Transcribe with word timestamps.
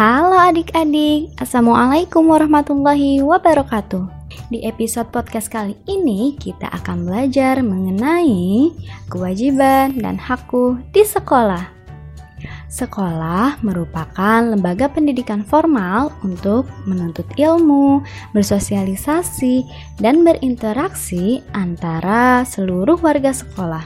Halo 0.00 0.32
adik-adik, 0.32 1.36
Assalamualaikum 1.36 2.24
warahmatullahi 2.24 3.20
wabarakatuh 3.20 4.32
Di 4.48 4.64
episode 4.64 5.12
podcast 5.12 5.52
kali 5.52 5.76
ini 5.84 6.40
kita 6.40 6.72
akan 6.72 7.04
belajar 7.04 7.60
mengenai 7.60 8.72
kewajiban 9.12 9.92
dan 10.00 10.16
hakku 10.16 10.80
di 10.96 11.04
sekolah 11.04 11.68
Sekolah 12.72 13.60
merupakan 13.60 14.40
lembaga 14.40 14.88
pendidikan 14.88 15.44
formal 15.44 16.16
untuk 16.24 16.64
menuntut 16.88 17.28
ilmu, 17.36 18.00
bersosialisasi, 18.32 19.68
dan 20.00 20.24
berinteraksi 20.24 21.44
antara 21.52 22.40
seluruh 22.48 22.96
warga 23.04 23.36
sekolah. 23.36 23.84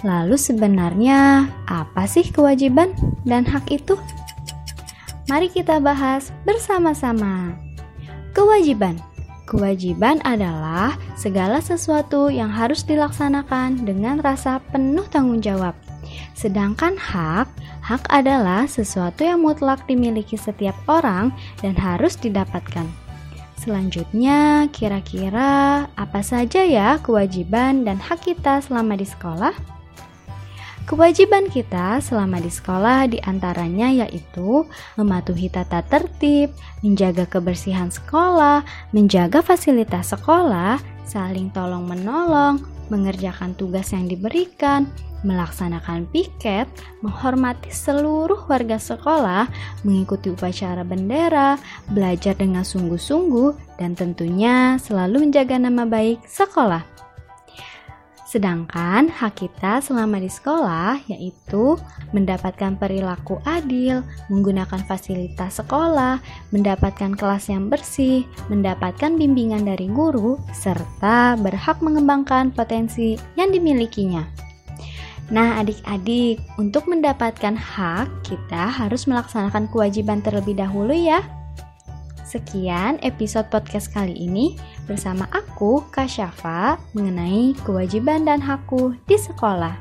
Lalu 0.00 0.40
sebenarnya 0.40 1.44
apa 1.68 2.08
sih 2.08 2.24
kewajiban 2.24 2.96
dan 3.28 3.44
hak 3.44 3.68
itu? 3.68 4.00
Mari 5.30 5.46
kita 5.46 5.78
bahas 5.78 6.34
bersama-sama. 6.42 7.54
Kewajiban. 8.34 8.98
Kewajiban 9.46 10.18
adalah 10.26 10.98
segala 11.14 11.62
sesuatu 11.62 12.34
yang 12.34 12.50
harus 12.50 12.82
dilaksanakan 12.82 13.86
dengan 13.86 14.18
rasa 14.18 14.58
penuh 14.74 15.06
tanggung 15.06 15.38
jawab. 15.38 15.78
Sedangkan 16.34 16.98
hak, 16.98 17.46
hak 17.78 18.10
adalah 18.10 18.66
sesuatu 18.66 19.22
yang 19.22 19.46
mutlak 19.46 19.86
dimiliki 19.86 20.34
setiap 20.34 20.74
orang 20.90 21.30
dan 21.62 21.78
harus 21.78 22.18
didapatkan. 22.18 22.90
Selanjutnya, 23.54 24.66
kira-kira 24.74 25.86
apa 25.94 26.26
saja 26.26 26.66
ya 26.66 26.98
kewajiban 26.98 27.86
dan 27.86 28.02
hak 28.02 28.26
kita 28.26 28.58
selama 28.66 28.98
di 28.98 29.06
sekolah? 29.06 29.54
Kewajiban 30.90 31.46
kita 31.46 32.02
selama 32.02 32.42
di 32.42 32.50
sekolah 32.50 33.06
di 33.06 33.22
antaranya 33.22 33.94
yaitu 34.02 34.66
mematuhi 34.98 35.46
tata 35.46 35.86
tertib, 35.86 36.50
menjaga 36.82 37.30
kebersihan 37.30 37.94
sekolah, 37.94 38.66
menjaga 38.90 39.38
fasilitas 39.38 40.10
sekolah, 40.10 40.82
saling 41.06 41.46
tolong-menolong, 41.54 42.66
mengerjakan 42.90 43.54
tugas 43.54 43.94
yang 43.94 44.10
diberikan, 44.10 44.90
melaksanakan 45.22 46.10
piket, 46.10 46.66
menghormati 47.06 47.70
seluruh 47.70 48.50
warga 48.50 48.82
sekolah, 48.82 49.46
mengikuti 49.86 50.34
upacara 50.34 50.82
bendera, 50.82 51.54
belajar 51.94 52.34
dengan 52.34 52.66
sungguh-sungguh, 52.66 53.78
dan 53.78 53.94
tentunya 53.94 54.74
selalu 54.82 55.30
menjaga 55.30 55.54
nama 55.54 55.86
baik 55.86 56.18
sekolah. 56.26 56.82
Sedangkan 58.30 59.10
hak 59.10 59.42
kita 59.42 59.82
selama 59.82 60.22
di 60.22 60.30
sekolah 60.30 61.02
yaitu 61.10 61.74
mendapatkan 62.14 62.78
perilaku 62.78 63.42
adil, 63.42 64.06
menggunakan 64.30 64.86
fasilitas 64.86 65.58
sekolah, 65.58 66.22
mendapatkan 66.54 67.18
kelas 67.18 67.50
yang 67.50 67.66
bersih, 67.66 68.22
mendapatkan 68.46 69.18
bimbingan 69.18 69.66
dari 69.66 69.90
guru, 69.90 70.38
serta 70.54 71.34
berhak 71.42 71.82
mengembangkan 71.82 72.54
potensi 72.54 73.18
yang 73.34 73.50
dimilikinya. 73.50 74.22
Nah, 75.34 75.58
adik-adik, 75.58 76.38
untuk 76.54 76.86
mendapatkan 76.86 77.58
hak, 77.58 78.06
kita 78.22 78.70
harus 78.70 79.10
melaksanakan 79.10 79.66
kewajiban 79.74 80.22
terlebih 80.22 80.54
dahulu 80.54 80.94
ya. 80.94 81.22
Sekian 82.30 83.02
episode 83.02 83.50
podcast 83.50 83.90
kali 83.90 84.14
ini 84.14 84.54
bersama 84.86 85.26
aku, 85.34 85.82
Kak 85.90 86.06
Syafa, 86.06 86.78
mengenai 86.94 87.58
kewajiban 87.66 88.22
dan 88.22 88.38
hakku 88.38 88.94
di 89.10 89.18
sekolah. 89.18 89.74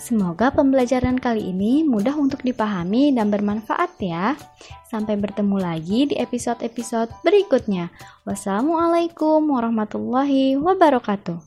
Semoga 0.00 0.48
pembelajaran 0.48 1.20
kali 1.20 1.52
ini 1.52 1.84
mudah 1.84 2.16
untuk 2.16 2.40
dipahami 2.40 3.12
dan 3.12 3.28
bermanfaat 3.28 3.92
ya. 4.00 4.40
Sampai 4.88 5.20
bertemu 5.20 5.60
lagi 5.60 6.08
di 6.08 6.16
episode-episode 6.16 7.12
berikutnya. 7.20 7.92
Wassalamualaikum 8.24 9.44
warahmatullahi 9.52 10.56
wabarakatuh. 10.56 11.44